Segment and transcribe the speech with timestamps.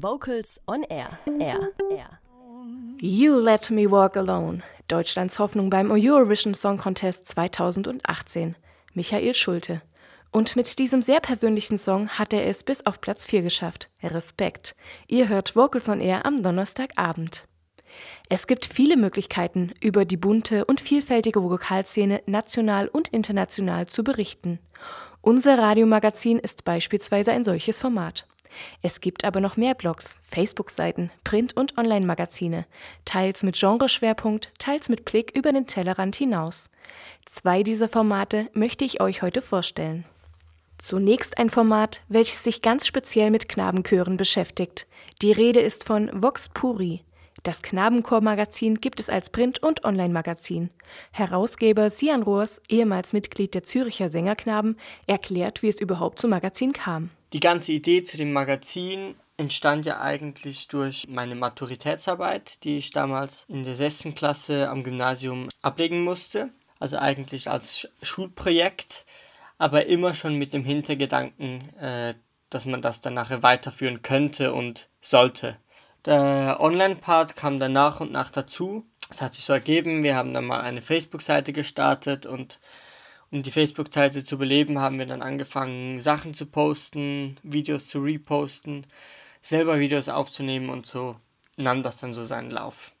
[0.00, 1.18] Vocals on Air.
[1.40, 1.72] Air.
[1.90, 2.20] Air.
[3.00, 4.62] You Let Me Walk Alone.
[4.86, 8.54] Deutschlands Hoffnung beim Eurovision Song Contest 2018.
[8.94, 9.82] Michael Schulte.
[10.30, 13.90] Und mit diesem sehr persönlichen Song hat er es bis auf Platz 4 geschafft.
[14.00, 14.76] Respekt.
[15.08, 17.48] Ihr hört Vocals on Air am Donnerstagabend.
[18.28, 24.60] Es gibt viele Möglichkeiten, über die bunte und vielfältige Vokalszene national und international zu berichten.
[25.22, 28.28] Unser Radiomagazin ist beispielsweise ein solches Format.
[28.82, 32.66] Es gibt aber noch mehr Blogs, Facebook-Seiten, Print- und Online-Magazine,
[33.04, 36.70] teils mit Genreschwerpunkt, teils mit Blick über den Tellerrand hinaus.
[37.24, 40.04] Zwei dieser Formate möchte ich euch heute vorstellen.
[40.78, 44.86] Zunächst ein Format, welches sich ganz speziell mit Knabenchören beschäftigt.
[45.22, 47.02] Die Rede ist von Vox Puri.
[47.48, 50.68] Das Knabenchor-Magazin gibt es als Print- und Online-Magazin.
[51.12, 57.08] Herausgeber Sian Rohrs, ehemals Mitglied der Züricher Sängerknaben, erklärt, wie es überhaupt zum Magazin kam.
[57.32, 63.46] Die ganze Idee zu dem Magazin entstand ja eigentlich durch meine Maturitätsarbeit, die ich damals
[63.48, 66.50] in der sechsten Klasse am Gymnasium ablegen musste.
[66.78, 69.06] Also eigentlich als Schulprojekt,
[69.56, 72.12] aber immer schon mit dem Hintergedanken, äh,
[72.50, 75.56] dass man das dann nachher weiterführen könnte und sollte.
[76.08, 78.86] Der Online-Part kam dann nach und nach dazu.
[79.10, 82.60] Es hat sich so ergeben, wir haben dann mal eine Facebook-Seite gestartet und
[83.30, 88.86] um die Facebook-Seite zu beleben, haben wir dann angefangen, Sachen zu posten, Videos zu reposten,
[89.42, 91.16] selber Videos aufzunehmen und so
[91.58, 92.92] nahm das dann so seinen Lauf.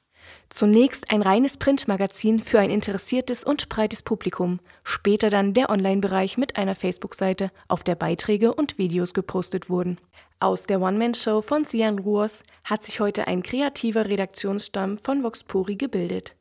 [0.48, 6.56] Zunächst ein reines Printmagazin für ein interessiertes und breites Publikum, später dann der Online-Bereich mit
[6.56, 9.98] einer Facebook-Seite, auf der Beiträge und Videos gepostet wurden.
[10.40, 15.76] Aus der One-Man-Show von Sian Ruors hat sich heute ein kreativer Redaktionsstamm von Vox Puri
[15.76, 16.34] gebildet.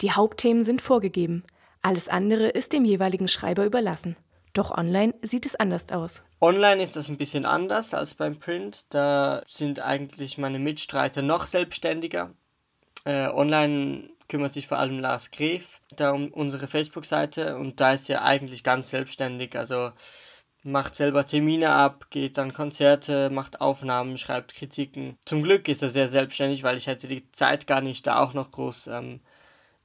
[0.00, 1.44] Die Hauptthemen sind vorgegeben,
[1.82, 4.16] alles andere ist dem jeweiligen Schreiber überlassen.
[4.52, 6.22] Doch online sieht es anders aus.
[6.40, 8.94] Online ist das ein bisschen anders als beim Print.
[8.94, 12.34] Da sind eigentlich meine Mitstreiter noch selbstständiger.
[13.04, 18.08] Äh, online kümmert sich vor allem Lars Gref da um unsere Facebook-Seite und da ist
[18.08, 19.56] er eigentlich ganz selbstständig.
[19.58, 19.92] Also
[20.62, 25.18] macht selber Termine ab, geht an Konzerte, macht Aufnahmen, schreibt Kritiken.
[25.24, 28.34] Zum Glück ist er sehr selbstständig, weil ich hätte die Zeit gar nicht, da auch
[28.34, 29.20] noch groß ähm,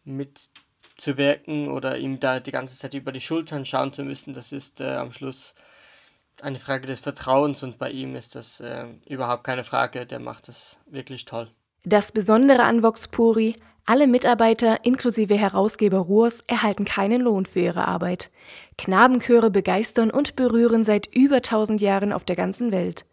[0.06, 4.34] mitzuwirken oder ihm da die ganze Zeit über die Schultern schauen zu müssen.
[4.34, 5.56] Das ist äh, am Schluss
[6.42, 10.06] eine Frage des Vertrauens und bei ihm ist das äh, überhaupt keine Frage.
[10.06, 11.52] Der macht das wirklich toll.
[11.84, 13.56] Das Besondere an Vox Puri,
[13.86, 18.30] alle Mitarbeiter inklusive Herausgeber Ruhrs erhalten keinen Lohn für ihre Arbeit.
[18.78, 23.06] Knabenchöre begeistern und berühren seit über 1000 Jahren auf der ganzen Welt.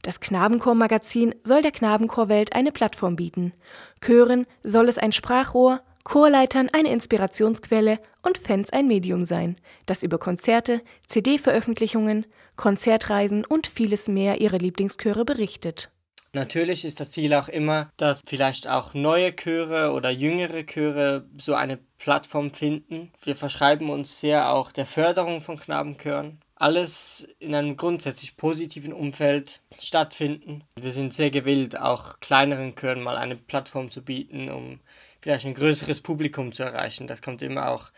[0.00, 3.52] Das Knabenchor-Magazin soll der Knabenchorwelt eine Plattform bieten.
[4.00, 10.16] Chören soll es ein Sprachrohr, Chorleitern eine Inspirationsquelle und Fans ein Medium sein, das über
[10.16, 12.24] Konzerte, CD-Veröffentlichungen,
[12.56, 15.90] Konzertreisen und vieles mehr ihre Lieblingschöre berichtet.
[16.34, 21.54] Natürlich ist das Ziel auch immer, dass vielleicht auch neue Chöre oder jüngere Chöre so
[21.54, 23.12] eine Plattform finden.
[23.22, 26.40] Wir verschreiben uns sehr auch der Förderung von Knabenchören.
[26.54, 30.64] Alles in einem grundsätzlich positiven Umfeld stattfinden.
[30.76, 34.80] Wir sind sehr gewillt, auch kleineren Chören mal eine Plattform zu bieten, um
[35.20, 37.06] vielleicht ein größeres Publikum zu erreichen.
[37.06, 37.90] Das kommt immer auch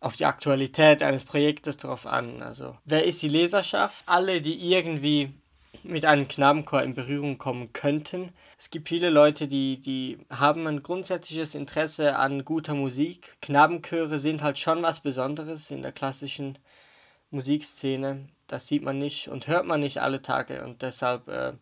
[0.00, 2.42] auf die Aktualität eines Projektes drauf an.
[2.42, 4.02] Also, wer ist die Leserschaft?
[4.06, 5.32] Alle, die irgendwie
[5.82, 8.32] mit einem Knabenchor in Berührung kommen könnten.
[8.58, 13.36] Es gibt viele Leute, die, die haben ein grundsätzliches Interesse an guter Musik.
[13.42, 16.58] Knabenchöre sind halt schon was Besonderes in der klassischen
[17.30, 18.28] Musikszene.
[18.46, 21.52] Das sieht man nicht und hört man nicht alle Tage und deshalb äh,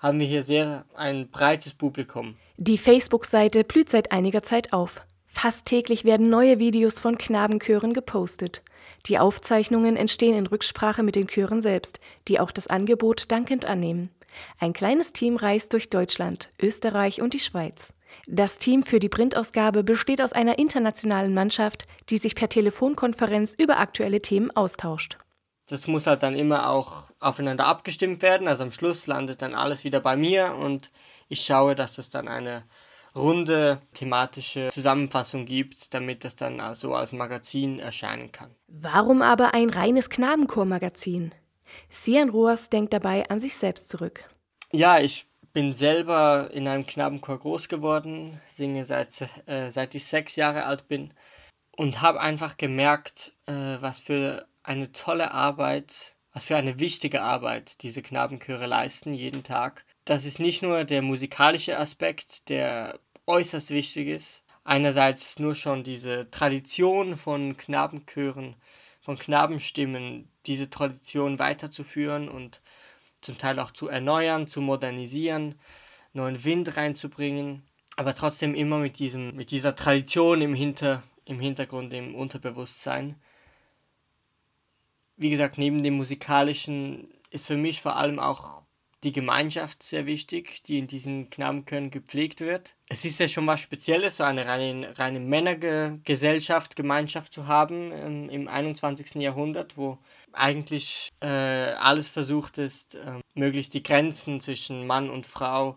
[0.00, 2.36] haben wir hier sehr ein breites Publikum.
[2.56, 5.02] Die Facebook-Seite blüht seit einiger Zeit auf.
[5.32, 8.62] Fast täglich werden neue Videos von Knabenchören gepostet.
[9.06, 14.10] Die Aufzeichnungen entstehen in Rücksprache mit den Chören selbst, die auch das Angebot dankend annehmen.
[14.58, 17.94] Ein kleines Team reist durch Deutschland, Österreich und die Schweiz.
[18.26, 23.78] Das Team für die Printausgabe besteht aus einer internationalen Mannschaft, die sich per Telefonkonferenz über
[23.78, 25.16] aktuelle Themen austauscht.
[25.68, 28.48] Das muss halt dann immer auch aufeinander abgestimmt werden.
[28.48, 30.90] Also am Schluss landet dann alles wieder bei mir und
[31.28, 32.64] ich schaue, dass es dann eine
[33.14, 38.54] runde thematische Zusammenfassung gibt, damit das dann also als Magazin erscheinen kann.
[38.68, 41.32] Warum aber ein reines Knabenchor-Magazin?
[41.88, 44.28] Sian Roas denkt dabei an sich selbst zurück.
[44.72, 49.08] Ja, ich bin selber in einem Knabenchor groß geworden, singe seit,
[49.46, 51.12] äh, seit ich sechs Jahre alt bin
[51.76, 57.82] und habe einfach gemerkt, äh, was für eine tolle Arbeit, was für eine wichtige Arbeit
[57.82, 64.08] diese Knabenchöre leisten jeden Tag das ist nicht nur der musikalische Aspekt, der äußerst wichtig
[64.08, 64.42] ist.
[64.64, 68.56] Einerseits nur schon diese Tradition von Knabenchören,
[69.02, 72.60] von Knabenstimmen, diese Tradition weiterzuführen und
[73.20, 75.54] zum Teil auch zu erneuern, zu modernisieren.
[76.12, 77.62] neuen Wind reinzubringen,
[77.94, 83.14] aber trotzdem immer mit, diesem, mit dieser Tradition im, Hinter, im Hintergrund, im Unterbewusstsein.
[85.16, 88.64] Wie gesagt, neben dem musikalischen ist für mich vor allem auch
[89.02, 92.76] die Gemeinschaft sehr wichtig, die in diesen Knabenchören gepflegt wird.
[92.88, 98.28] Es ist ja schon was Spezielles, so eine reine, reine Männergesellschaft, Gemeinschaft zu haben ähm,
[98.28, 99.14] im 21.
[99.16, 99.98] Jahrhundert, wo
[100.32, 105.76] eigentlich äh, alles versucht ist, äh, möglichst die Grenzen zwischen Mann und Frau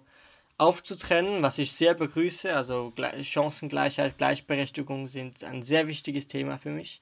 [0.57, 2.53] aufzutrennen, was ich sehr begrüße.
[2.53, 7.01] Also Chancengleichheit, Gleichberechtigung sind ein sehr wichtiges Thema für mich.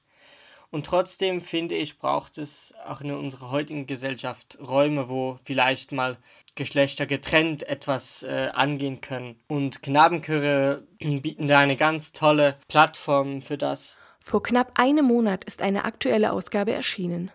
[0.72, 6.16] Und trotzdem finde ich, braucht es auch in unserer heutigen Gesellschaft Räume, wo vielleicht mal
[6.54, 9.38] Geschlechter getrennt etwas äh, angehen können.
[9.48, 13.98] Und Knabenchöre bieten da eine ganz tolle Plattform für das.
[14.24, 17.30] Vor knapp einem Monat ist eine aktuelle Ausgabe erschienen.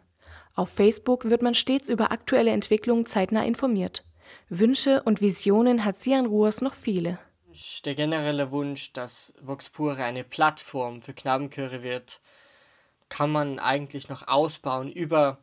[0.55, 4.03] Auf Facebook wird man stets über aktuelle Entwicklungen zeitnah informiert.
[4.49, 7.19] Wünsche und Visionen hat Sian Ruhrs noch viele.
[7.85, 12.19] Der generelle Wunsch, dass Vox Pure eine Plattform für Knabenchöre wird,
[13.09, 15.39] kann man eigentlich noch ausbauen über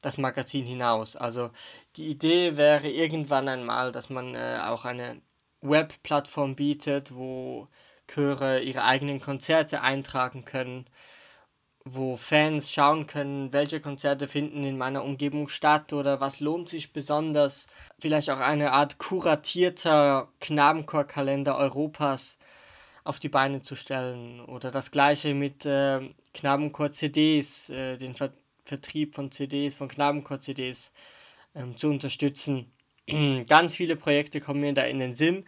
[0.00, 1.16] das Magazin hinaus.
[1.16, 1.50] Also
[1.96, 5.20] die Idee wäre irgendwann einmal, dass man äh, auch eine
[5.62, 7.68] Webplattform bietet, wo
[8.08, 10.86] Chöre ihre eigenen Konzerte eintragen können,
[11.84, 16.92] wo Fans schauen können, welche Konzerte finden in meiner Umgebung statt oder was lohnt sich
[16.92, 17.66] besonders.
[17.98, 22.38] Vielleicht auch eine Art kuratierter Knabenchorkalender Europas
[23.06, 24.40] auf die Beine zu stellen.
[24.40, 26.00] Oder das gleiche mit äh,
[26.34, 28.32] Knabenchor-CDs, äh, den Ver
[28.64, 30.92] Vertrieb von CDs, von Knabenchor-CDs
[31.54, 32.72] ähm, zu unterstützen.
[33.46, 35.44] Ganz viele Projekte kommen mir da in den Sinn.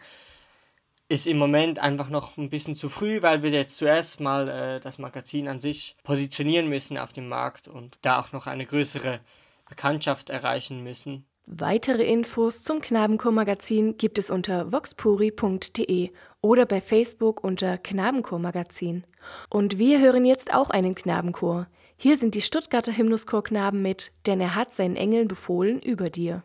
[1.09, 4.79] Ist im Moment einfach noch ein bisschen zu früh, weil wir jetzt zuerst mal äh,
[4.79, 9.19] das Magazin an sich positionieren müssen auf dem Markt und da auch noch eine größere
[9.67, 11.25] Bekanntschaft erreichen müssen.
[11.51, 16.11] Weitere Infos zum Knabenchor-Magazin gibt es unter voxpuri.de
[16.41, 19.03] oder bei Facebook unter Knabenchor-Magazin.
[19.49, 21.65] Und wir hören jetzt auch einen Knabenchor.
[21.97, 26.43] Hier sind die Stuttgarter Hymnuschor-Knaben mit Denn er hat seinen Engeln befohlen über dir.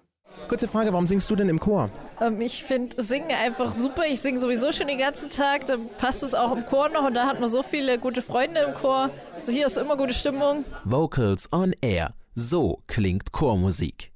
[0.49, 1.91] Kurze Frage, warum singst du denn im Chor?
[2.19, 4.07] Ähm, ich finde Singen einfach super.
[4.07, 5.67] Ich singe sowieso schon den ganzen Tag.
[5.67, 8.63] Dann passt es auch im Chor noch und da hat man so viele gute Freunde
[8.63, 9.11] im Chor.
[9.35, 10.65] Also hier ist immer gute Stimmung.
[10.85, 12.15] Vocals on Air.
[12.35, 14.14] So klingt Chormusik.